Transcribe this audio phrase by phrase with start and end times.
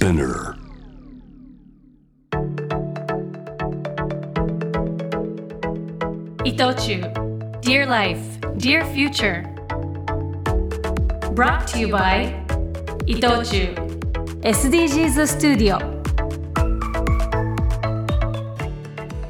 [0.00, 0.56] Spinner.
[6.42, 7.02] 伊藤忠
[7.60, 8.18] Dear Life,
[8.56, 9.44] Dear Future
[11.34, 12.32] Brought to you by
[13.04, 13.74] 伊藤忠
[14.40, 15.78] SDGs スタジオ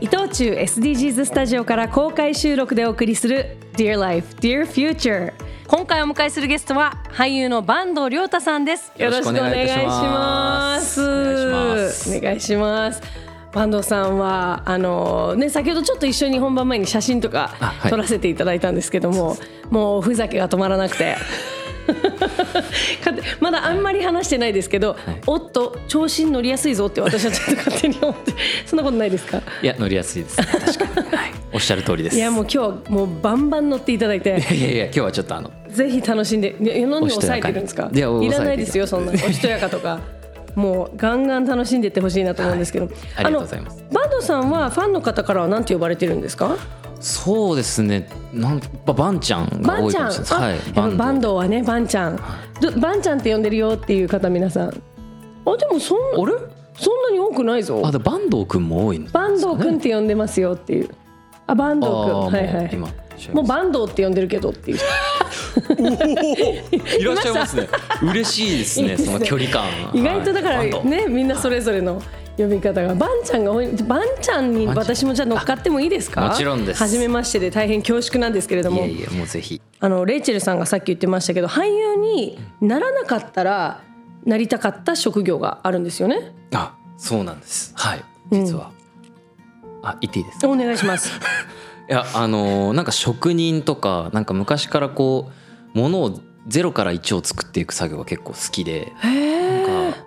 [0.00, 5.32] 伊藤忠 SDGs スタジオから公開収録でお送りする Dear Life, Dear Future
[5.70, 8.90] 今回お迎えするゲストは俳優の坂東亮太さんです。
[8.98, 11.00] よろしくお願いします。
[11.00, 12.18] お願いします。
[12.18, 13.00] お願いします。
[13.52, 17.52] 坂東さんはあのね先ほどちょっと一緒に本番前に写真とか
[17.88, 19.36] 撮らせていただいたんですけども、
[19.70, 21.16] もうおふざけが止まらなくて。
[23.40, 24.96] まだあんまり話してないですけど、
[25.26, 28.32] おっと調子に乗りやすいぞって私はちょっと勝手に思って
[28.66, 29.40] そんなことないですか？
[29.62, 30.40] いや乗りやすいです。
[30.40, 32.16] ね確かに、はい、おっしゃる通りです。
[32.16, 34.30] いやもう今日もうバンバン乗っていただいて。
[34.52, 37.90] いやいや今日はちょっとあのぜひ楽しんでいや何で抑えてるんですか？
[37.92, 39.12] いやらないですよそんな。
[39.14, 40.00] おしとやかとか。
[40.56, 43.84] もうガンガン楽しんでいってほしいなと思うんですけど、ありがとうございます。
[43.92, 46.56] バンドさんはファンの方からは何て呼ばれてるんですか？
[46.98, 48.08] そうですね。
[48.34, 50.50] なんばバンちゃんが多いかもしれない。
[50.50, 50.52] はい。
[50.52, 51.36] あやっぱバンド。
[51.36, 52.20] はねバンちゃん、
[52.60, 54.68] どバンちゃんって呼んでるよっていう方皆さん。
[54.68, 54.72] あ
[55.56, 56.32] でもそんなあれ？
[56.76, 57.80] そんなに多くないぞ。
[57.84, 60.88] あでバンド君も多いんですバンド君って呼んでますよっていう。
[61.46, 62.70] あバンド君はいはい。
[62.72, 62.88] 今
[63.32, 64.78] もうバンドって呼んでるけどっていう。
[67.00, 67.68] いらっしゃいますね。
[68.02, 69.64] 嬉しいですねその距離感。
[69.92, 72.02] 意外とだからねみんなそれぞれの
[72.36, 72.94] 呼び方が。
[72.94, 76.22] バンちゃんがバンちゃんに私もじゃあ乗っかってもいいですか？
[76.28, 76.78] もちろんです。
[76.78, 78.82] 初めましてで大変恐縮なんですけれども。
[78.82, 79.60] いえいえもうぜひ。
[79.80, 83.80] あのレイチェルさんがさっき言ってましたけど俳優にならなかったら
[84.24, 86.32] なりたかった職業があるんですよね？
[86.54, 87.72] あそうなんです。
[87.76, 88.04] はい。
[88.30, 88.70] 実は、
[89.82, 90.48] あ言っていいですか？
[90.48, 91.10] お願いします
[91.90, 95.30] いやあのーなんか職人とかなんか昔からこ
[95.74, 99.98] うものをゼロから1を作っていく作業が結構好きでなんか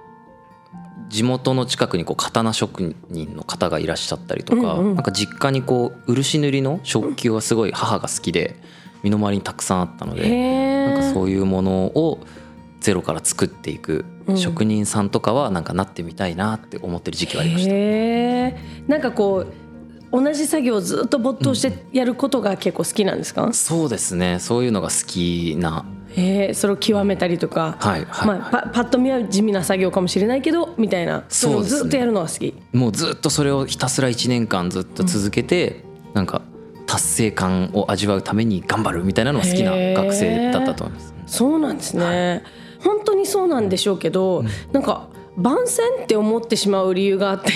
[1.09, 4.95] 地元の近くにこう刀職人の方がいらっしゃったりとか、うんうん。
[4.95, 8.55] なんか実家にこう漆塗りの食器がすごい母が好きで
[9.03, 12.19] 身の回りにたくさんあったのへでえなんかそういうものを
[12.79, 14.37] ゼロから作っていくうん。
[14.37, 18.57] 職人さんとかはなんかなってみたいなって思ってる時期はありました。
[18.87, 19.53] なんかこう
[20.13, 24.37] 同じ作業をずっと没頭してやることが結構好きなんですか、そうですね。
[24.39, 25.85] そういうのが好きな。
[26.15, 31.23] へえそれを極めたりとか、はいはい、まあ、パパッと見は地味な作業かもしれないけどみたいな。
[31.29, 32.53] そういうのをずっとやるのが好き。
[32.73, 36.43] もうずっとそれをひたすら1年間ずっと続けて、なんか
[36.85, 41.13] 達成感を味わうために頑張るみたいなのが好きな学生だったと思います。
[41.25, 42.43] そうなんですね、
[42.81, 47.51] 本当にそうなんでしょうけど、なんか番宣って思ってしまう理由があって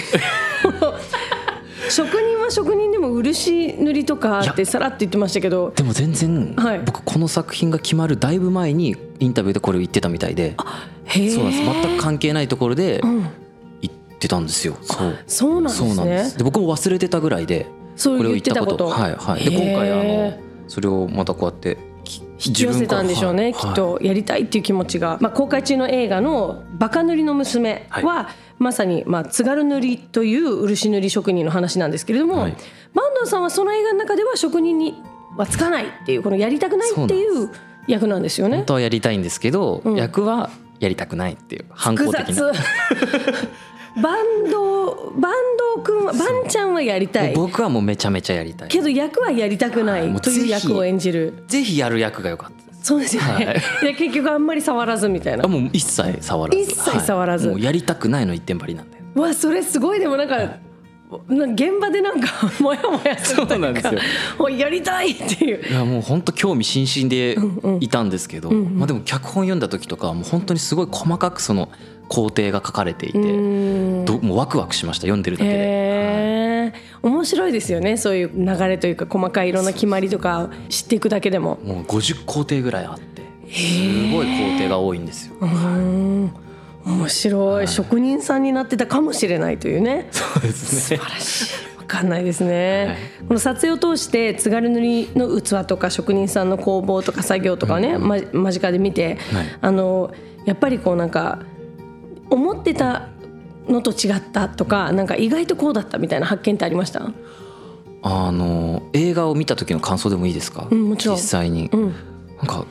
[1.89, 5.71] 職人は職人でも漆塗りとかってさらっと言ってましたけど。
[5.75, 6.79] でも全然、はい。
[6.79, 10.55] 僕この作品が決まるだいぶ前にインタビューでこれを言ってたみたいで。
[11.05, 11.29] へえ。
[11.29, 11.63] そうなんです。
[11.63, 13.01] 全く関係ないところでん。
[13.81, 14.77] 言ってたんですよ。
[14.81, 15.17] そう。
[15.27, 16.37] そうなんですそうなんでねす。
[16.37, 18.87] で僕も忘れてたぐらいでそうこれを言ってたこと。
[18.87, 19.43] はいはい。
[19.43, 20.37] で今回あの
[20.67, 21.77] それをまたこうやって
[22.45, 28.29] 引き寄せたんでしょうね、きっとやりたいっていう気持ちが、まあ、公開中の映画の「バカ塗りの娘は」は
[28.59, 32.55] まさに、まあ、津軽塗りという漆塗り職人の話なんですけれども、はい。
[32.95, 34.95] 坂東さんはその映画の中では職人に
[35.37, 37.51] はつかないっていうこのやりたくないっていう
[37.87, 38.57] 役なんですよね。
[38.57, 38.65] 本。
[38.65, 39.95] 当はやりたいんですけど、ん。
[39.95, 42.51] 役はやりたくないっていう反抗的な
[44.01, 45.33] バンドバン
[45.75, 47.33] ド君はバンちゃんはやりたい。
[47.33, 48.69] 僕はもうめちゃめちゃやりたい。
[48.69, 50.11] けど役はやりたくなはい。
[50.11, 51.43] いという役を演じる。
[51.47, 53.45] ぜひやる役が良かったそうですよね、はい。
[53.83, 55.45] いや結局あんまり触らずみたいな。
[55.45, 56.59] あもう一切触らず。
[56.61, 57.47] 一切触らず。
[57.47, 57.55] はい。
[57.55, 58.97] もうやりたくないの一点張りなんで。
[59.15, 59.99] うわそれすごい。
[59.99, 60.55] でもなんか、なんか
[61.09, 62.27] 現場でなんか
[62.59, 63.91] モヤモヤするというか
[64.37, 65.65] そうやりたいっていう。
[65.65, 67.37] いやもう本当興味津々で
[67.79, 71.69] いたんですけど、まあでも脚本読んだ時とかはもう本当にすごい細かくその
[72.09, 74.05] 工程が書かれていてうん。
[74.05, 81.57] どもうワクワクしました読んでるだけで、へえ面白いですよねそういう流れというか細かいいろんな決まりとか知っていくだけでも。
[81.63, 85.35] もう50工程ぐらいあってすごい工程が多いんですよ。
[85.39, 86.31] うん
[86.87, 90.07] 面白い、職人さんになってたかもしれないというね。
[90.11, 90.97] そうですね。
[90.97, 91.77] 素晴らしい。
[91.77, 93.27] わかんないですね、はい。
[93.27, 99.45] この撮影を通して津軽塗りの器とか職人さんの工房とか作業とかをね、ま間近で見て、はい。
[99.61, 100.13] あの
[100.45, 101.39] やっぱりこうなんか
[102.29, 103.07] 思ってた
[103.69, 107.11] のと違ったとかなんか意外とこうだったみたいな発見ってありました？
[108.01, 110.95] あの映画を見た時の感想でもいいですか、うん。
[110.97, 111.95] 実際に、うん。
[112.37, 112.65] なんか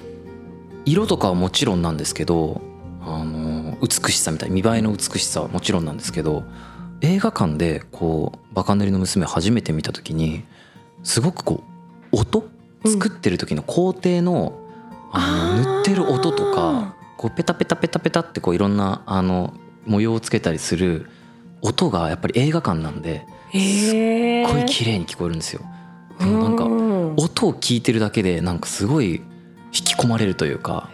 [0.84, 2.60] 色とかはもちろんなんですけど
[3.00, 3.35] あの
[3.80, 6.44] 美しさみたい見栄えの美しさはもちろんなんですけど
[7.00, 10.44] 映画館でこう「バカ塗りの娘」初めて見た時に
[11.02, 11.62] すごくこ
[12.12, 12.48] う音
[12.84, 14.58] 作ってる時の工程の,、
[15.12, 21.08] あの塗ってる音とかこうペタペタペタペタってこういろんなあの模様をつけたりする
[21.62, 25.62] 音がやっぱり映画館なんですっごい綺麗に聞こえるんですよ。
[26.18, 27.14] でもなんかうん。
[27.16, 29.22] 音を聞いてるだけでなんかすごい引
[29.70, 30.90] き込まれるというか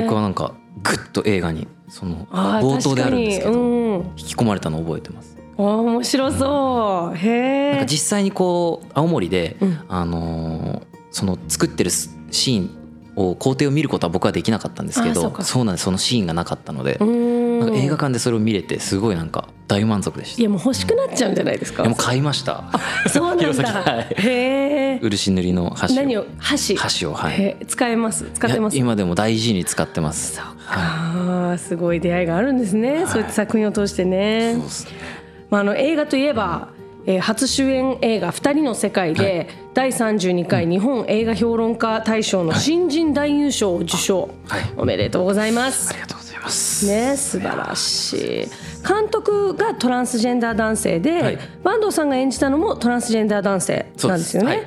[0.00, 3.94] 僕はなんかグッと映画にその冒頭であるんですけどうん。
[4.16, 5.36] 引き込まれたのを覚えてます。
[5.56, 7.16] あー面白そう。
[7.16, 9.80] へえなんか実際にこう青森で、うん。
[9.88, 12.70] あのーその作ってるシーン
[13.16, 15.84] を工程を見ることは僕はできなかったんですけどそうなんです。
[15.84, 20.40] そのシーンがなかったので、うんなんか映画館でそれを見れてすごいなんか大満足でした。
[20.40, 21.82] いいやもう欲しくなっちゃうんじゃないですか？
[21.82, 22.64] やもう買いました。
[23.08, 24.14] そうなんだ、はい。
[24.18, 25.96] へえ漆塗りの箸を。
[25.96, 26.24] 何を？
[26.38, 26.76] 箸？
[26.76, 27.56] 箸をはい。
[27.66, 28.30] 使えます？
[28.34, 28.76] 使ってます？
[28.76, 30.36] 今でも大事に使ってます。
[30.36, 34.54] そうか、はすごい出会いがあるんですね、そういった作品を通してね。
[34.54, 34.90] そうですね。
[35.50, 36.68] まあ、あの映画といえば、
[37.06, 44.62] えー初主演映画「二人の世界で」第32回日本映画評論家大賞の新人男優賞を受賞、はい。
[44.76, 45.90] おめでとうございます。
[45.90, 46.86] ありがとういます。
[46.86, 48.18] ね素晴らしい。
[48.86, 51.38] 監督がトランスジェンダー男性で、はい。
[51.64, 54.66] 坂東さんが演じたのもトランスジェンダー男性なんですよね。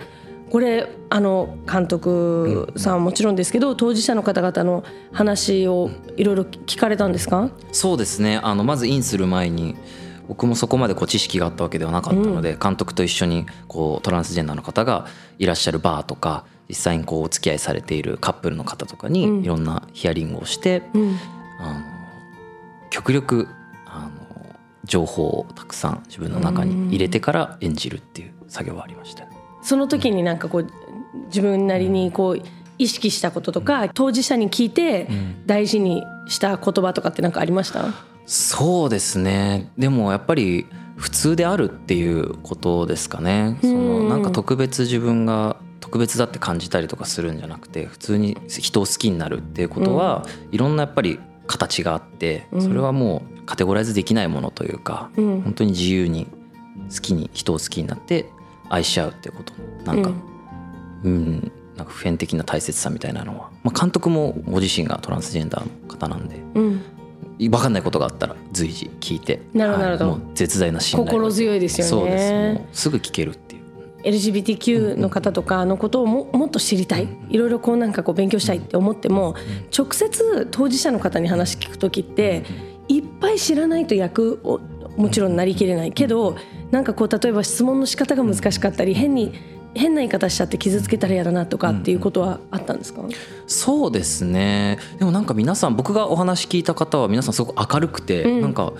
[0.49, 4.83] これあの監督さんはもちろんですけど、当事者の方々の
[5.13, 8.37] 話をいろいろ聞かれたんですか、そうですね。
[8.43, 9.77] あのまずインする前に
[10.27, 15.07] 僕もそこまでこう知識があったわけではなかったので、監督と一緒にこうトランスジェンダーの方が
[15.39, 21.17] いらっしゃるバーとか実際にこうお付き合いされているカップルの方とかにいろんなヒアリングをして、うん
[21.61, 21.81] あの
[22.89, 23.47] 極力
[23.85, 29.25] あの情報をたくさん自分の中に入れてから演じるっていう作業はありました。
[29.25, 29.31] ね。
[29.61, 30.67] その時になんかこう
[31.27, 32.41] 自分なりにこう
[32.77, 35.07] 意識したこととか当事者に聞いて
[35.45, 37.85] 大事にした言葉とかって何かありました、
[38.25, 39.69] そうですね。
[39.77, 40.65] でもやっぱり
[40.95, 43.57] 普通であるっていうことですかね。
[43.61, 55.41] そのなんか特別自分が特別だって感じたりとかするんじゃなくて普通に人を好きになるっていうことは、いろんなやっぱり形があってそれはもうカテゴライズできないものというか、うん。
[55.41, 56.27] 本当に自由に
[56.93, 58.29] 好きに人を好きになって
[58.69, 59.53] 愛し合うっていうこと。
[59.85, 60.11] のなんか、
[61.03, 66.81] うん、なんか普遍的な大切さみたいなのは、まあ、監督もご自身がトランスジェンダーの方なんでうん、
[67.39, 71.89] 分かんないことがあったら随時聞いてなるほど絶大な信頼心強いですよね。
[71.89, 72.59] そうです。
[72.59, 73.50] もうすぐ聞けるって
[74.03, 77.07] LGBTQ の方とかのことをももっと知りたい。
[77.29, 79.35] いろいろこうなんかこう勉強したいって思っても
[79.77, 82.43] 直接当事者の方に話聞く時って
[82.87, 84.59] いっぱい知らないと役を
[84.97, 85.91] もちろんなりきれない。
[85.91, 86.35] けど
[86.71, 89.33] なんかこう例えば質問の仕方が難しかったり変に
[89.73, 93.03] 変な言い方しちゃって傷つけたら嫌だなとかっていうことはあったんですか、
[93.47, 94.77] そうですね。
[94.99, 98.41] でもなんか皆さん僕がお話聞いた方は皆さんすごく明るくて、うん。
[98.41, 98.73] なんか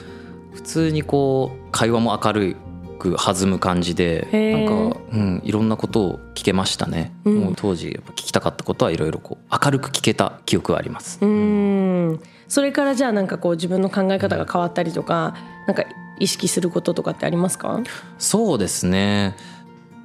[0.54, 2.58] 普通にこう会話も明る
[3.02, 7.40] く弾む感じでなんか、うん、いろんなことを聞けましたね、うん。
[7.40, 12.20] もう当時やっぱ聞きたかったことはいろいろこう明るく聞けた記憶はあります、うーん。
[12.48, 15.84] それからじゃあなんかこう自分の考え方が変わったりとかなんか
[16.20, 17.80] 意識することとかってありますか？
[18.20, 19.36] そうですね。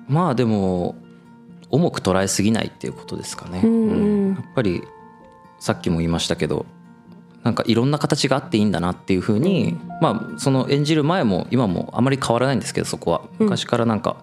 [0.08, 0.94] まあでも
[1.70, 3.88] 重く捉えすぎないっていうことですかね、うん。
[3.88, 3.94] う
[4.32, 4.34] ん。
[4.34, 4.82] やっぱり
[5.58, 6.64] さっきも言いましたけど
[7.46, 13.22] なんかいろんな形があっていいんだなっていうふうに、まあその演じる前も今もあまり変わらないんですけどそこは。
[13.38, 13.46] うん。
[13.46, 14.16] 昔からなんか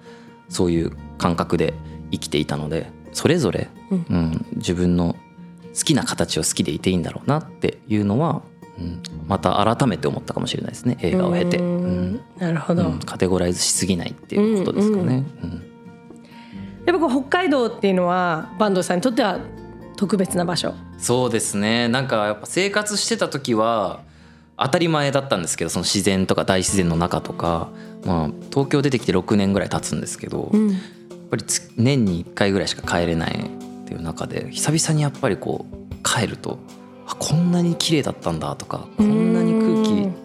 [0.50, 1.74] そういう感覚で
[2.12, 4.06] 生きていたのでそれぞれ、うん。
[4.10, 5.16] うん自分の
[5.74, 8.42] 好きな形を好きでいていいんだろうなっていうのは、
[8.78, 12.16] うん、また改めて思ったかもしれないですね映画を経て、うん。
[12.16, 12.22] ん。
[12.38, 15.24] なるほど、うんカテゴライズしすぎないっていうことですかね。
[15.44, 15.64] うん。
[16.86, 19.40] やっぱこう北海道っていうのは坂東さんにとっては
[19.96, 20.74] 特別な場所。
[20.98, 21.88] そうですね。
[21.88, 24.02] なんかやっぱ生活してた時は
[24.58, 27.70] 当たり前だったんですけどその自然とか大自然の中とか、
[28.06, 30.78] まあ、東京出てきて6年ぐらい経つんですけど、やっん
[31.30, 36.60] ぱりつ年に1回ぐらいしか帰れないっていう中で久々にやっぱりこう帰ると
[37.08, 40.24] あこんなに綺麗だったんだとかこんなに空気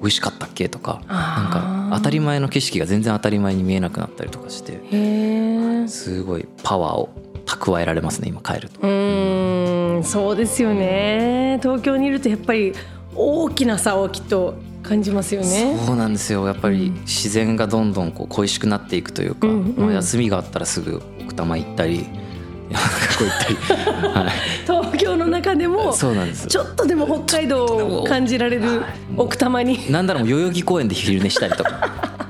[0.00, 7.08] 美味しかったっけとかなんか当たり前の景色が全然当たり前に見えなくなったりとかしてすごいパワーを
[7.46, 8.80] 蓄えられますね今帰ると。
[8.80, 11.58] うーんそうですよね。
[11.62, 12.74] 東京にいるとやっぱり
[13.14, 15.78] 大きな差をきっと感じますよね。
[15.86, 16.46] そうなんですよ。
[16.46, 19.86] やっぱり自然がどんどんこう恋しくなっていくというか、うんうん。
[19.86, 22.06] まあ休みがあったらすぐ奥多摩行ったり
[22.68, 24.32] 山中湖行ったり、 は
[24.66, 28.82] 東京の中でもい、そうなんですちょっとでも北海道を感じられる
[29.16, 29.90] 奥多摩に。
[29.90, 31.70] なんだろう代々木公園で昼寝したりとか、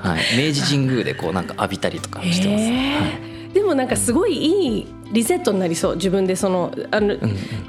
[0.02, 3.25] はい、明治神宮でこうなんか浴びたりとかしてます、へー
[3.56, 7.16] でもなんかすごいいいリセットになりそう自分でそのあの、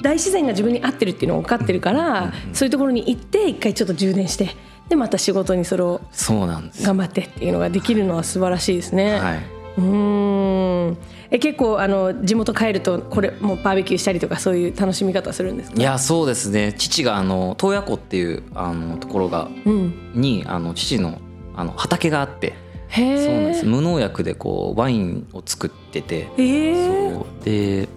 [0.02, 4.50] 大自然が自分に合ってるっていうのが分かってるから、そういうところに行って一回ちょっと充電して
[4.90, 6.86] でまた仕事にそれをそうなんです。
[6.86, 9.18] 頑張ってっていうのができるのは素晴らしいですね。
[9.18, 9.38] はい、
[9.78, 10.98] うーん。
[11.30, 15.78] え結構あの地元帰るとこれもうバーベキューしたりとかそういう楽しみ方するんですか？
[15.80, 16.74] いやそうですね。
[16.78, 20.12] 父があの洞爺湖っていうあのところがうん。
[20.16, 21.22] にあの父の
[21.56, 22.54] あの畑があって
[22.98, 23.66] そうなんです。
[23.66, 26.28] 無農薬でこうワインを作ってて。
[26.38, 27.46] えー、そう。
[27.46, 27.88] で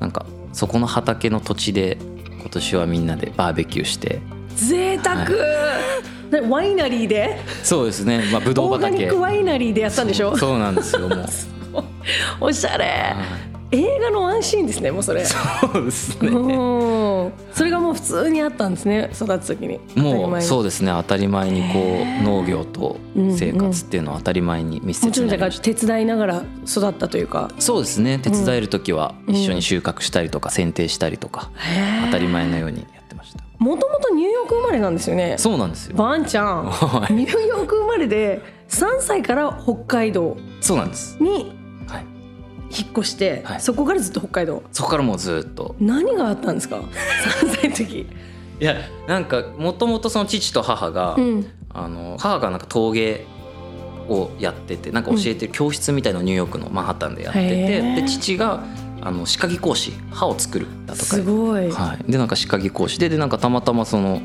[0.00, 1.98] なんかそこの畑の土地で
[2.40, 4.20] 今年はみんなでバーベキューして。
[4.56, 7.38] 贅沢、ねワイナリーで？
[7.62, 8.24] そうですね。
[8.32, 10.36] まあブドウオーガニ畑ックワイナリーでやったんでしょ？
[10.36, 11.24] そうなんですよもう。
[12.40, 12.84] おしゃれ。
[12.84, 12.90] は
[13.44, 15.24] い映画のワンシーンですねもうそれ。
[15.24, 15.36] そ
[15.78, 16.28] うですね。
[16.28, 17.32] うん。
[17.52, 19.78] それがもう普通にあったんですね育つ時に。
[19.94, 20.90] もうそううですね。
[20.90, 21.78] 当たり前にこ
[22.20, 27.50] う農業と生活っていうのは当たり前に密もちろんだから手伝いながら育ったというか。
[27.58, 28.18] そうですね。
[28.18, 31.50] 手伝える時は一緒に収穫したりとか剪定したりとか
[32.06, 33.44] 当たり前のようにやってました。
[33.58, 35.34] もともとニューヨーク生まれなんですよね。
[35.36, 35.96] そうなんですよ。
[35.96, 36.64] バンちゃん。
[36.64, 37.12] はい。
[37.12, 41.18] ニューヨーク生まれで3歳から北海道そうなんです。
[41.20, 41.57] にはい
[42.70, 43.60] 引っ越して、はい。
[43.60, 44.62] そこからずっと北海道。
[44.72, 45.74] そこからもうずっと。
[45.80, 46.90] 何があったんですか？3
[47.54, 48.06] 歳の時。
[48.60, 51.46] いやなんかもともとその父と母が、うん。
[51.70, 53.24] あの母がなんか陶芸
[54.08, 58.64] をやっててなんか教えてる教室みたいのをニューヨークのマンハッタンでやってて、へーで父が
[59.02, 61.04] あの歯科技講師歯を作るだとか。
[61.04, 64.20] すごい、はい、でなんか歯科技講師ででなんかたまたまその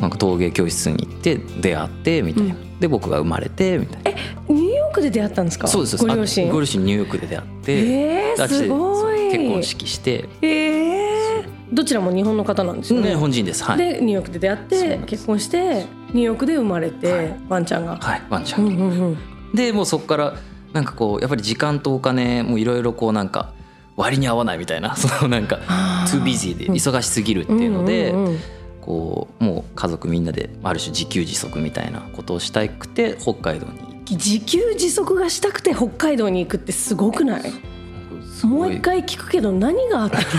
[0.00, 4.20] なんか陶芸教室に行って出会ってみたいな、で僕が生まれてみたいな。
[4.48, 5.66] ニューヨークで出会ったんですか？
[5.66, 6.48] そうですご両親？
[6.48, 9.30] あご両親ニューヨークで出会って、えー、すごい。
[9.30, 13.62] 結婚式して、えー、どちらも日本の方なんですよね、日本人です。
[13.64, 17.36] はい、でニューヨークで出会って結婚してニューヨークで生まれて、はい。
[17.48, 19.18] ワンちゃんが、はい、ワンちゃん、うんうんうん
[19.54, 20.34] でもうそこから
[20.72, 23.52] なんかこうやっぱり時間とお金もいろいろこうなんか
[23.96, 26.18] 割に合わないみたいな そのなんかあー。
[26.18, 28.38] too busy で忙しすぎるっていうので、んんん。
[28.80, 37.52] こうもう家族みんなである種自給自足みたいなことをしたくて北海道に自給自足がしたくて北海道に行くってすごくない？
[38.44, 40.24] もう一回聞くけど何があったの？
[40.24, 40.30] だ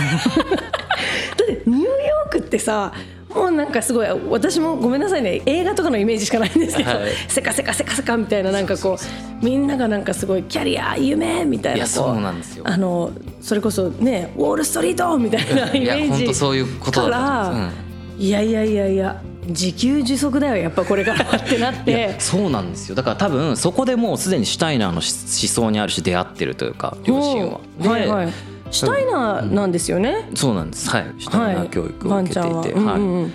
[1.44, 2.92] ってニューヨークってさ
[3.34, 5.40] もうなんかすごい私もごめんなさいね。
[5.46, 7.12] 映画とかのイメージしかないんですけど、はい。
[7.28, 12.64] せかせかせかせかみたいななんかこうみんながなんかすごいキャリア夢みたいなそうなんですよ。
[12.66, 13.10] あの
[13.40, 17.70] それこそねウォール・ストリートみたいなイメージそういうことだから
[18.18, 22.14] いやいやいやいや自給自足だよやっぱこれからってなって。
[22.18, 22.94] そうなんですよ。
[22.94, 27.60] だから多分そこでもうすでにシュタイナーの思想にある種出会ってるというか両親は。
[27.80, 28.32] うんはいはい。
[28.70, 30.88] シュタイナーなんですよね、そうなんです。
[30.88, 31.14] はい。
[31.18, 33.00] シュタイナー教育を受けていて、は、はい。
[33.00, 33.32] うんうん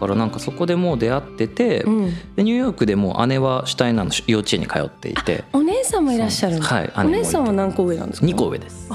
[0.00, 2.14] だからなんかそこでもう出会ってて、うん。
[2.34, 5.44] でニューヨークでもう姉はシュタイナーの幼稚園に通っていて。
[5.52, 6.92] お姉さんもいらっしゃるはい。
[6.96, 8.88] お姉さんは何個上なんですか？2個上です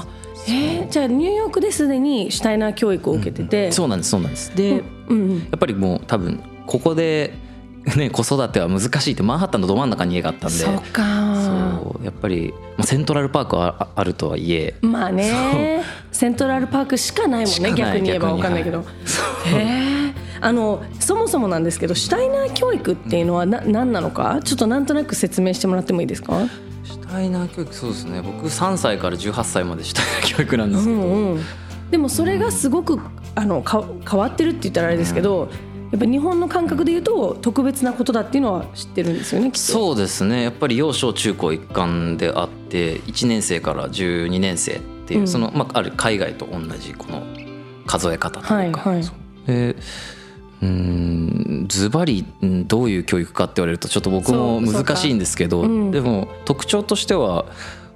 [0.48, 4.54] えー、じゃあニューヨークですでにシュタイナー教育を受けてて、そうなんですそうなんです。
[4.56, 7.32] で、うんうんやっぱりもう多分ここで、
[7.96, 10.56] ね、子育ては難しいってマンハッタンのど真ん中に家があったんで。
[10.56, 11.02] そうか。
[11.44, 14.74] そうやっぱり、まあ、セントラルパークはああるとはいえ。
[14.82, 15.82] まあね。
[16.10, 18.82] セントラルパークしかないもんね逆に言えば分かんないけど、へ
[19.54, 24.40] えあのそもそもなんですけどシュタイナー教育っていうのはな何なのか？
[24.42, 26.40] ちょっとなんとなく説明してもらってもいいですか？
[26.86, 28.22] シュタイナー教育そうですね。
[28.22, 31.44] 僕3歳から18歳までシュタイナー教育なんでうすけど、んうん。
[31.90, 32.98] でもそれがすごく
[33.34, 35.48] あのか変わってるって言ったらあれですけど、
[35.90, 39.72] やっぱ日本の感覚で言うと特別なことだっていうのは知ってるんですよねきっと。
[39.72, 40.42] そうですね。
[40.42, 45.28] やっぱり幼少中高一貫であって1年生から12年生っていう、うん。
[45.28, 47.22] その、まあ、ある海外と同じこの
[47.86, 49.04] 数え方というか、はいはい。
[49.46, 49.76] で
[50.62, 55.90] うーんズバリうんどういう教育かって言われるとちょっと僕も難しいんですけど、うん。
[55.90, 57.44] でも特徴としては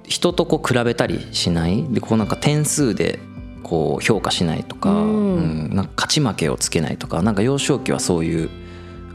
[0.03, 1.83] 人とこう比べたりしない？
[1.85, 3.19] でこうなんか点数で
[3.63, 5.35] こう評価しないとか,、うん。
[5.35, 5.39] う
[5.69, 8.49] んなんか勝ち負けをつけないとかなんか幼少期はそういう、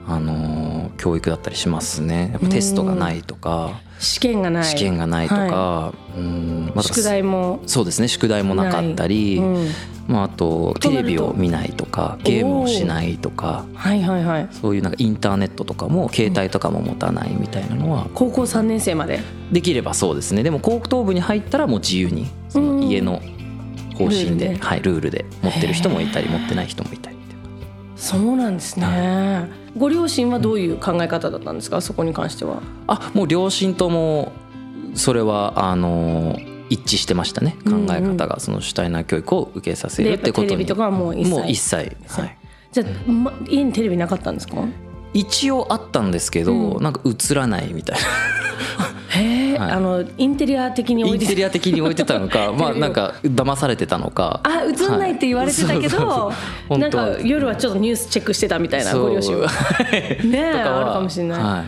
[0.06, 2.30] あのー教育だったりしますね。
[2.32, 4.64] やっぱテストがないとか、試験がない。
[4.64, 6.72] 試験がないとか、はうん。
[6.74, 8.08] また宿題もそうですね。
[8.08, 9.68] 宿題もなかったり、うん。
[10.08, 13.66] まあ、あとテレビを見ないとかゲームをしないとか。
[13.74, 14.48] はいはいはい。
[14.52, 18.06] そういうなんかインターネットとかも携帯とかも持たないみたいなのは。
[18.14, 19.20] 高校3年生まで？
[19.52, 20.42] できればそうですね。
[20.42, 23.20] でも高等部に入ったらもう自由にその家の
[23.98, 24.58] 方針でルールで。
[24.60, 27.16] はい、ルールで持ってる人もいたり持ってない人もいたり
[27.96, 31.80] そうなんですね、ご両親はどういう考え方だったんですか？
[31.80, 32.62] そこに関しては。
[32.86, 34.32] あもう両親とも
[34.94, 36.38] それはあの
[36.70, 37.56] 一致してましたね。
[37.64, 40.48] 考え方がそのシュタイナー教育を受けさせるってことに。
[40.48, 41.30] テレビとかはもう一切。
[41.30, 41.82] もう一切、は
[42.26, 42.38] い、
[42.72, 44.56] じゃあ、ま、家にテレビなかったんですか？
[45.12, 46.82] 一応あったんですけど、うん。
[46.82, 49.20] なんか映らないみたいな。
[49.20, 49.70] へえ、はい。
[49.70, 54.40] あのインテリア的に置いてインテリア的に置いてたのか まあなんか騙されてたのか。
[54.44, 59.48] あ映んないって言われてたけど、はいなんか夜はちょっとニュースチェックしてたみたいなご両親は。
[60.24, 61.64] ねあるかもしれない、は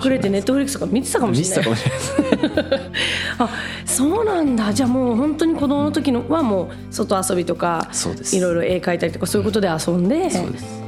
[0.00, 1.66] い、隠れてネットフリックスとか見てたかもしれない
[3.38, 3.48] あ
[3.84, 4.72] そうなんだ。
[4.72, 7.88] じゃあもう本当に子供の時のはもう外遊びとか
[8.32, 10.83] いろいろ絵描いたりとかそういうことで遊んで、そうですす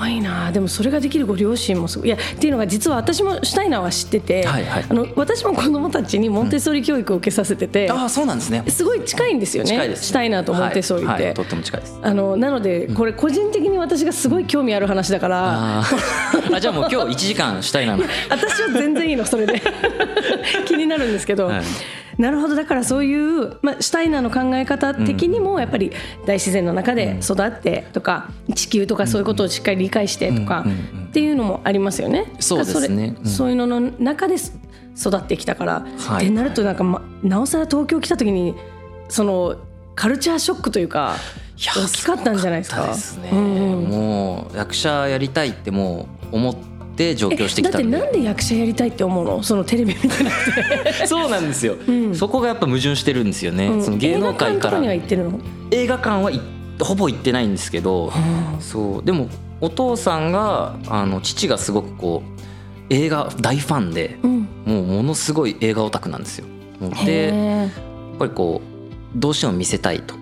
[0.00, 0.50] ごいな。
[0.50, 4.84] でもそれができるご両親もすごいいやっていうのが実は私もシュタイナーは知ってて、はいはい。
[4.88, 8.64] あの私も子供たちにモンテッソーリ教育を受けさせてて、ああそうなんですね。
[8.68, 11.12] すごい近いんですよね近いですシュタイナーとモンテッソーリって。
[11.12, 11.24] はい。
[11.26, 11.34] はい。
[11.34, 11.98] とっても近いです。
[12.02, 16.56] あのなのでこれ個人的に私がすごい興味ある話だから、あー。
[16.56, 18.04] あじゃあもう 今日1時間したいなの。
[18.30, 19.60] 私は全然いいのそれで。
[20.66, 21.62] 気になるんですけど、はい
[22.18, 25.92] なるほどだからそういう、まあ、シュタイナーの考え方的にもやっぱり
[26.26, 30.64] 大自然の中で育ってとか、地球とかそういうことをしっかり理解してとか
[31.08, 32.26] っていうのもありますよね。
[32.40, 33.16] そうですね。
[33.18, 33.26] うん。
[33.26, 36.26] そういうのの中で育ってきたから、はい。
[36.26, 38.54] ってなるとなんか、ま、なおさら東京来た時に
[39.08, 39.56] その
[39.94, 41.16] カルチャーショックというか
[41.56, 42.86] 大きかったんじゃないですか？
[43.22, 43.88] ね、うんうん。
[43.88, 46.56] もう役者やりたいってもう思っ
[47.00, 49.42] て上京してきだってなんで役者やりたいって思うの？
[49.42, 51.06] そのテレビ見てなくて。
[51.08, 52.14] そうなんですよ、ん。
[52.14, 53.82] そこがやっぱ矛盾してるんですよね、うん。
[53.82, 55.40] その芸能界か映画館とからには行ってるの？
[55.70, 56.40] 映画館はい
[56.78, 58.12] ほぼ行ってないんですけど、
[58.60, 59.04] そう。
[59.04, 59.28] でも
[59.60, 62.40] お父さんがあの父がすごくこう
[62.90, 64.48] 映画大ファンでうん。
[64.66, 66.46] もうものすごい映画オタクなんですよ。
[66.80, 67.70] でやっへ
[68.18, 70.14] ぱりこうどうしても見せたいと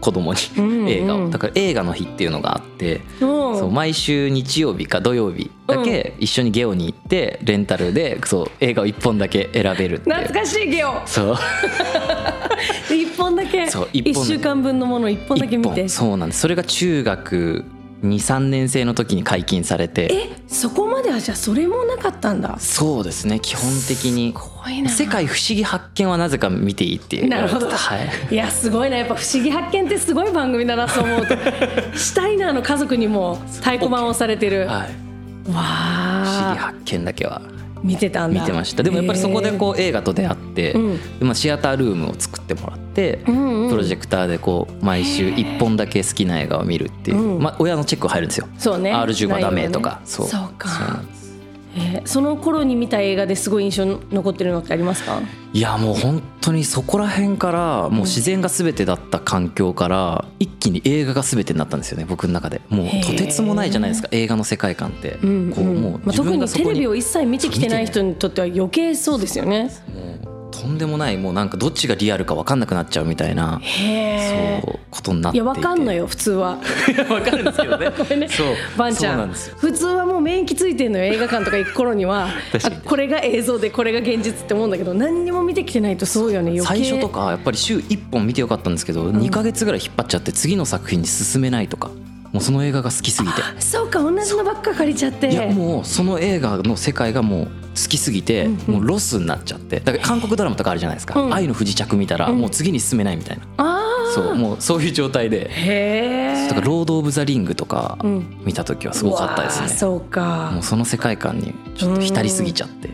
[0.00, 1.30] 子供に映画を。
[1.30, 11.00] だから映画の日っていうのがあってそう毎週日曜日か土曜日だけ一緒にゲオに行ってレンタルでそう映画を1本だけ選べるって懐かしいゲオ。
[11.06, 11.36] そう。
[12.94, 13.68] 一本だけ。
[13.68, 14.22] そう一本。
[14.22, 15.88] 一週間分のもの一本だけ見て。
[15.88, 16.40] そうなんです。
[16.40, 17.64] それが中学
[18.02, 20.08] 23年生の時に解禁されて。
[20.12, 22.56] えそこまではじゃあそれもなかったんだ。
[22.58, 23.40] そうですね。
[23.40, 24.34] 基本的に
[24.88, 27.28] 世界不思議発見はなぜか見ていいっていう。
[27.28, 27.70] なるほど。
[27.70, 27.96] は
[28.30, 28.34] い。
[28.34, 28.98] いやすごいな。
[28.98, 31.34] やっぱ「不思議発見」ってすごい番組だなと思うと。
[31.96, 34.66] シュタイナーの家族にも太鼓判をされてる。
[34.66, 34.88] わはい。
[35.44, 37.42] 不思議あ発見だけは
[37.82, 38.40] 見てたんだ。
[38.40, 38.82] 見てました。
[38.82, 40.74] でもやっぱりそこでこう映画と出会って、
[41.20, 47.42] まあ、シアタールームを作ってもらって、プロジェクターでこう毎週1本だけ好きな映画を見るっていう、うん。
[47.42, 48.48] まあ、親のチェック入るんですよ。
[48.58, 48.92] そうね。
[48.94, 50.26] R15 はダメとか、そう。
[50.26, 50.68] そうか。
[50.68, 51.19] そうなんです
[51.76, 55.20] えーその頃に見た映画ですごい印象に残ってるのってありますか？
[55.52, 62.60] いやもう本当にそこら辺からもう自然が全てだった環境から一気に映画が全てになったんですよね僕の中で。
[62.68, 69.70] もうとてつもないじゃないですか映画の世界観って、うんこうもうまあ、自特にテレビを一切見てきてない人にとっては余計そうですよね
[70.60, 73.60] とんでもないもうなんかどっちがリアルか分かんなくなっちゃうみたいな
[74.62, 76.58] そうことになっていやわかんのよ普通は。
[77.08, 77.90] 分かるんですけどね。
[78.28, 78.46] そう
[78.76, 79.32] バンちゃん。
[79.56, 82.28] 普通はもう免疫ついてんのよ映画館とか行く頃には。
[82.84, 86.66] これが映像でこれが現実って思うんだけど何にも見てきてないとそうよね余計。
[86.66, 91.90] 最初とかやっぱり週1本見てよかったんですけど、2ヶ月ぐらい引っ張っちゃって次の作品に進めないとか
[92.32, 93.42] もうその映画が好きすぎて。
[93.58, 95.30] そうか同じのばっか借りちゃって。
[95.30, 99.80] いやもうその映画の世界がもう好きすぎて、もうロスになっちゃって。
[99.80, 101.34] だから韓国ドラマとかあるじゃないですか「うん。
[101.34, 105.50] 愛の不時着」見たらもう次に進めないみたいな、ああそうもうそういう状態で。
[105.50, 108.36] へえだから「ロード・オブ・ザ・リング」とかうん。
[108.44, 110.50] 見た時はすごかったですね、そうか。
[110.52, 112.90] もうその世界観にちょっと浸りすぎちゃって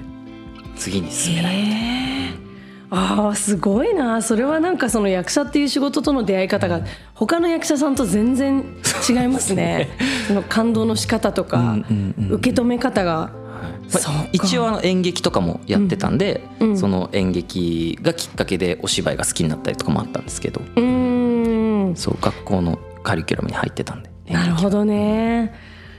[0.77, 1.57] 次に進めない。
[1.57, 1.97] へえ
[2.89, 4.23] あーすごいな。
[4.23, 6.83] それはなんかその役者っていう仕事との出会い方が
[7.17, 8.63] 他の役者さんと全然
[9.09, 9.89] 違いますね。
[10.29, 13.31] その感動の仕方とか、うんうんうん受け止め方が、
[13.93, 16.69] まあ一応あの演劇とかもやってたんで、うん。
[16.71, 20.61] うんその演劇がきっかけでお芝居が好きになったりとかもあったんですけど。
[20.77, 21.97] うーん。
[21.97, 24.11] そう学校のカリキュラムに入ってたんで。
[24.31, 25.55] なるほどね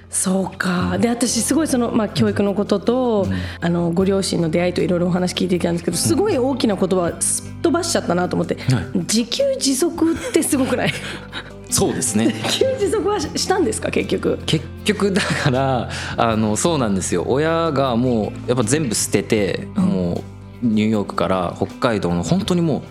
[0.09, 0.97] そうか。
[0.97, 3.27] で私すごいその、まあ、教育のことと、
[3.59, 8.97] あのご両親の出会いといろいろお話聞いていたんですけどすごい大きな言葉すっ飛ばしちゃったなと思って、はい。
[8.99, 10.93] 自給自足ってすごくない？
[11.69, 12.27] そうですね。
[12.27, 14.39] 自給自足はししたんですか結局？
[14.45, 17.25] 結局だからあのそうなんですよ。
[17.27, 20.23] 親がもうやっぱ全部捨てて、も
[20.63, 22.81] うニューヨークから北海道の本当にもう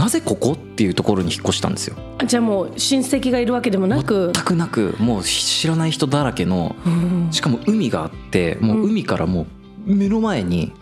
[0.00, 1.96] なぜここっていうところに引っ越したんですよ。
[2.18, 4.32] あじゃあもう親戚がいるわけでもなく。
[4.34, 7.28] 全くなくもう知らない人だらけのうん。
[7.32, 9.46] しかも海があってもう海からも
[9.86, 10.72] う目の前に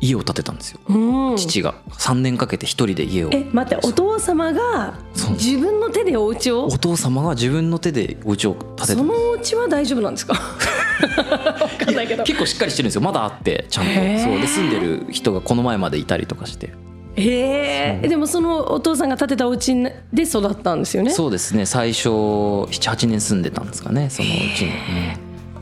[0.00, 0.80] 家を建てたんですよ。
[0.88, 1.36] うん。
[1.36, 1.76] 父が。
[1.90, 3.30] 3年かけて一人で家を。
[3.32, 4.98] え待ってお父様が
[5.38, 6.64] 自分の手でお家を？
[6.66, 8.86] お父様が自分の手でお家を建てた。
[8.86, 10.34] そのお家は大丈夫なんですか？
[10.34, 12.24] わかんないけど。
[12.24, 13.02] 結構しっかりしてるんですよ。
[13.02, 13.90] まだあってちゃんと。
[13.92, 14.40] そう。
[14.40, 16.72] で住んでる人がこの前までいたりとかして
[17.16, 19.72] ええでもそのお父さんが建てたお家
[20.12, 21.10] で育ったんですよね？
[21.10, 21.64] そうですね。
[21.66, 24.72] 最初78年住んでたんですかねそのうちに、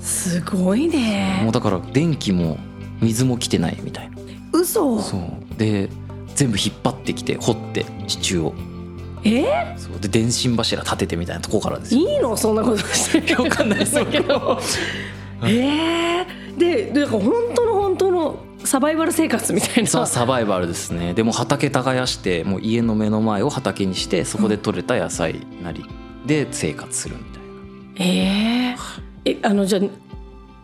[0.00, 2.58] すごいうんもねうだから電気も
[3.00, 4.16] 水も来てないみたいな。
[4.52, 4.98] 嘘。
[5.00, 5.58] そう。
[5.58, 5.88] で
[6.34, 8.54] 全部引っ張ってきて掘って地中を。
[9.24, 9.74] え？
[9.76, 10.00] そう。
[10.00, 12.00] で電信柱立ててみたいなとこからですよ。
[12.00, 12.36] いいの？
[12.36, 13.34] そんなことして。
[13.36, 14.04] わかんないです。
[14.06, 14.58] けど。
[15.44, 17.71] ええでだから本当の本当の
[18.72, 19.86] サバイバル生活みたいな。
[19.86, 21.12] そうサバイバルですね。
[21.12, 25.84] でも畑耕してもう家の目の前を畑にしてそこで採れた野菜なり
[26.24, 27.38] で生活するみた
[28.02, 28.76] いな、えー、
[29.26, 29.82] えあのじゃあ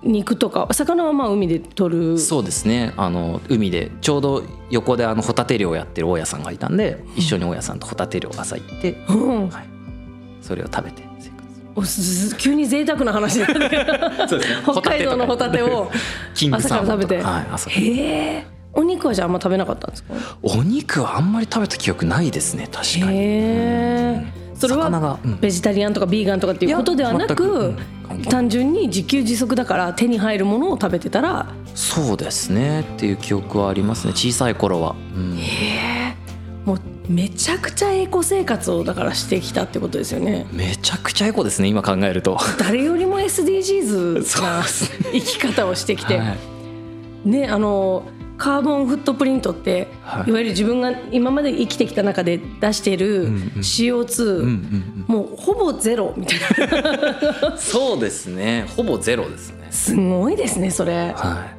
[0.03, 2.19] 肉とか魚はまあ海で取る？
[2.19, 2.95] そうですね。
[2.97, 9.51] あの海でちょうど横であのホタテ漁をやってる大家さんがいたんで一緒に大家さんとホタテ漁朝行って、うん。
[9.51, 9.69] はい、
[10.41, 11.03] それを食べて
[12.39, 13.71] 急に贅沢な話になる
[14.63, 15.91] 北海道のホタテを
[16.53, 18.47] 朝かから食べて、はいへえ。
[18.73, 20.15] お肉はじゃああんま食べなかったんですか？
[20.43, 23.19] お肉はあんまり食べた記憶ないですね確かに。
[23.19, 23.21] へ
[24.23, 24.33] え。
[24.55, 25.41] それはうん。
[25.41, 27.75] ベジタリアンとかビーガンとかっていうことではなく
[28.29, 31.53] 単純に自給自足だから手に入るものを食べてたら。
[31.75, 35.39] そうですねっていう記憶はありますね小さい頃は、うん。
[35.39, 36.17] へえ。
[36.65, 40.47] もうめちゃくちゃエコ生活をだからしてきたってことですよね。
[40.53, 42.39] めちゃくちゃエコですね今考えると。
[42.59, 46.35] 誰よりも SDGs な生き方をしてきて、は
[47.25, 47.29] い。
[47.29, 48.05] ねあの
[48.37, 50.31] カーボンフットプリントって、はい。
[50.31, 53.43] い、わゆる自分が今まで生きてきた中で出しているうんうん。
[53.61, 55.15] CO2、うんうんうん。
[55.17, 56.39] もうほぼゼロみたい
[56.83, 57.57] な。
[57.59, 58.67] そうですね。
[58.77, 59.67] ほぼゼロですね。
[59.71, 61.13] すごいですねそれ。
[61.17, 61.58] はい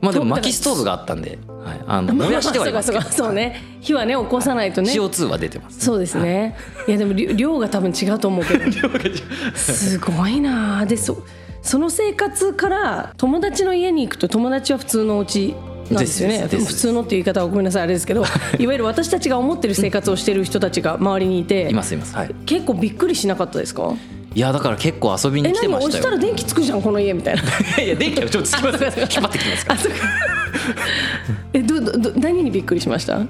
[0.00, 3.04] まあでもと薪ストーブがあったんで、はい、あの燃やしてはいますけど。
[3.10, 3.62] そうね。
[3.80, 4.92] 火はね起こさないとね。
[4.92, 5.80] CO2 は出てます。
[5.80, 6.56] そうですね。
[6.88, 6.92] い。
[6.92, 8.64] やでも量量が多分違うと思うけど。
[9.54, 10.80] すごいな。
[10.80, 11.22] あでそ
[11.62, 15.54] その生活から友達の家に行くと友達は普通のお家
[15.90, 16.46] なんですよね。
[16.48, 18.24] 普通のっていう言い方はごめんなさいあれですけど
[18.58, 22.14] いわゆる私たちが思ってる生活をしてる人たちが周りにいていますいます。
[22.14, 22.34] はい。
[22.46, 23.92] 結構びっくりしなかったですか？
[24.34, 27.42] いやだから結構遊びえに来て何押したましたよら電気つくじゃんこの家みたいな。
[27.82, 29.80] いや電気はちょっとつきます 引っ張ってきますから。
[31.52, 33.20] えどどど何にびっくりしました？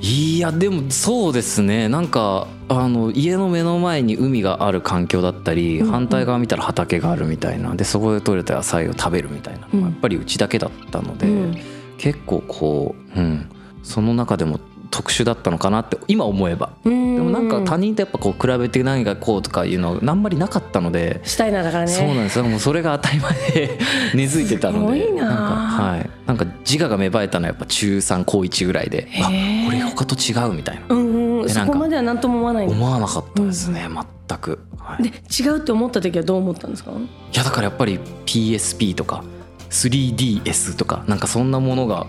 [0.00, 1.88] いやでもそうですね。
[1.88, 7.74] なんかあの家の目の前に海がある環境だったり、反対側見たら畑があるみたいな。
[7.74, 11.58] でそこで採れた野菜を食べるみたいなのがやっぱりうちだけだったので、うん。
[11.98, 13.48] 結構こう、うん、
[13.82, 16.70] その中でも特殊だったのかなって今思えば。
[16.84, 21.90] ででもなんか他人とやっぱこう比べて何がこうとかいうのがあんまりなかったので、したいなだからね。
[21.90, 22.44] そうなんですよ。
[22.44, 23.78] もうそれが当たり前で。
[24.14, 25.00] 根付いてたので。
[25.00, 25.32] すごいな。
[25.32, 26.10] んかはい。
[26.26, 29.08] なんか自我が芽生えたのはやっぱ中3高1ぐらいで。
[29.20, 29.24] あ
[29.66, 30.82] これ他と違うみたいな。
[30.88, 33.88] うんうんそこまでは何とも思わない思わなかったですね。
[34.28, 36.90] 全く、はい、でい違うって思った時はどう思ったんですか？
[37.32, 39.22] やだからやっぱり PSP とか
[39.70, 42.06] 3DS とかなんかそんなものが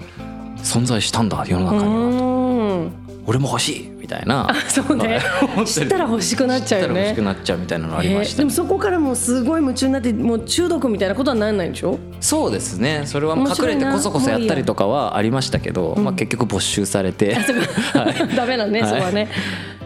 [0.58, 2.00] 存在したんだ世のう中には。
[2.22, 2.29] ーん
[3.26, 4.48] 俺も欲しいみたいな。
[4.68, 5.20] そうね。
[5.66, 12.00] 知ったら欲しくなっちゃうよ知ったら欲しねくなっちゃうみたいなのありました、えーでもそこからもうすごい夢中になってもう中毒みたいなことはならないんでしょ？
[12.22, 13.04] そうですね。
[13.06, 17.38] それは隠れてこそこそやったりとかはありましたけど、まあ、結局没収されて、
[18.36, 19.28] ダメだね、はいそこはね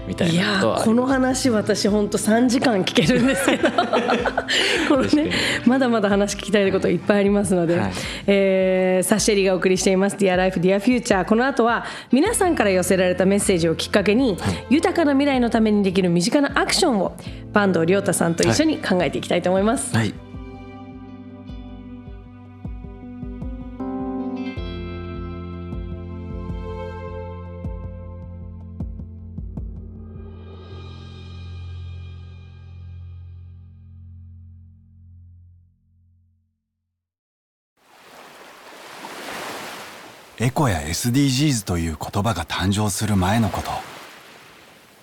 [0.07, 3.69] みたいなことはーこの話私本当3時間聞けるんですけど。
[4.89, 5.31] このね
[5.65, 7.91] まだまだ話聞きたいこといっぱいありますので、はい。
[8.27, 14.37] えーサッシェリがお送りしています「Dear Life Dear Future」この後は皆さんから寄せられたメッセージをきっかけに、
[14.69, 17.15] 豊かな未来のためにできる身近なアクションを
[17.53, 19.95] 坂東亮太さんと一緒に考えていきたいと思います。
[19.95, 20.13] はい
[40.43, 43.71] エコや SDGs という言葉が誕生する前のこと。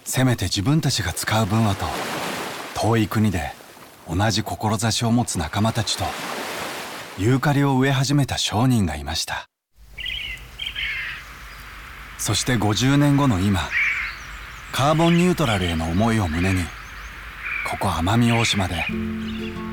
[0.04, 1.86] せめて自分たちが使う分はと
[2.78, 3.52] 遠い国で
[4.06, 6.04] 同じ志を持つ仲間たちと
[7.16, 9.46] ユーカリを植え始めた商人がいました。
[12.18, 13.60] そして50年後の今
[14.72, 16.60] カーボンニュートラルへの思いを胸に
[17.66, 18.84] ここ奄美大島で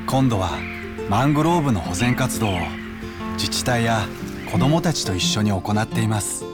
[0.08, 0.52] 今度は
[1.10, 2.60] マングローブの保全活動を
[3.34, 4.08] 自治体や
[4.52, 6.46] 子どもたちと一緒に行っています。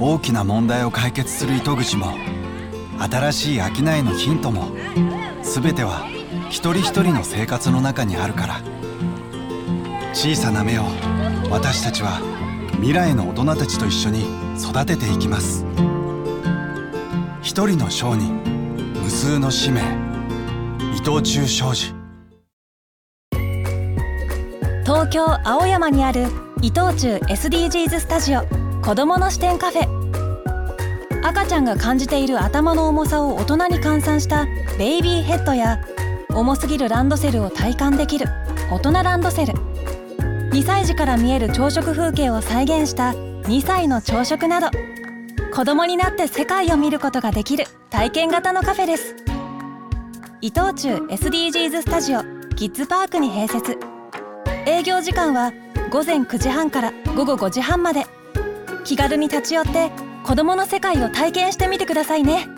[0.00, 2.14] 大きな問題を解決する糸口も
[2.98, 4.70] 新しい商いのヒントも
[5.42, 6.06] 全ては
[6.50, 8.60] 一人一人の生活の中にあるから。
[10.14, 10.84] 小さな芽を
[11.50, 12.20] 私たちは
[12.76, 14.24] 未来の大人たちと一緒に
[14.58, 15.64] 育てていきます。
[17.42, 18.42] 一人の商人
[18.94, 19.80] 無数の使命
[20.96, 21.97] 伊藤忠商事。
[24.88, 26.28] 東京青山にある
[26.62, 28.40] 伊藤忠 SDGs スタジオ
[28.82, 31.22] 子どもの視点カフェ。
[31.22, 34.46] 赤ちゃんが感じている頭の重さを大人に換算した
[34.78, 35.78] ベイビーヘッドや
[36.30, 38.28] 重すぎるランドセルを体感できる
[38.70, 39.52] 大人ランドセル。
[40.52, 44.70] 2歳児から見える朝食風景を再現した2歳の朝食など
[45.52, 49.14] 子供になって世界を見ることができる体験型のカフェです。
[50.40, 52.22] 伊藤忠 SDGs スタジオ
[52.56, 53.97] キッズパークに併設。
[54.68, 55.54] 営業時間は
[55.90, 58.04] 午前9時半から午後5時半まで。
[58.84, 59.90] 気軽に立ち寄って
[60.24, 62.48] 子どもの世界を体験してみてくださいね。